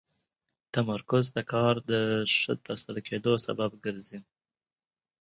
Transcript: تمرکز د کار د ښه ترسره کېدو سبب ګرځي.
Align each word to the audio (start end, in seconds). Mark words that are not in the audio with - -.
تمرکز 0.73 1.25
د 1.35 1.37
کار 1.51 1.75
د 1.91 1.91
ښه 2.37 2.53
ترسره 2.65 2.99
کېدو 3.07 3.33
سبب 3.45 3.71
ګرځي. 3.85 4.19